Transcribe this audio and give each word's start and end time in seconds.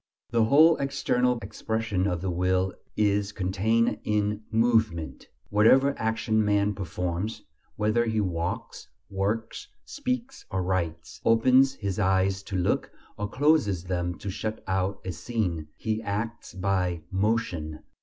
The 0.31 0.45
whole 0.45 0.77
external 0.77 1.37
expression 1.43 2.07
of 2.07 2.21
the 2.21 2.31
will 2.31 2.73
is 2.97 3.31
contained 3.31 3.99
in 4.03 4.41
movement: 4.49 5.27
whatever 5.51 5.93
action 5.95 6.43
man 6.43 6.73
performs, 6.73 7.43
whether 7.75 8.03
he 8.05 8.19
walks, 8.19 8.87
works, 9.11 9.67
speaks 9.85 10.43
or 10.49 10.63
writes, 10.63 11.21
opens 11.23 11.75
his 11.75 11.99
eyes 11.99 12.41
to 12.49 12.55
look, 12.55 12.89
or 13.15 13.29
closes 13.29 13.83
them 13.83 14.17
to 14.17 14.31
shut 14.31 14.63
out 14.65 15.01
a 15.05 15.11
scene, 15.11 15.67
he 15.77 16.01
acts 16.01 16.55
by 16.55 17.03
"motion." 17.11 17.83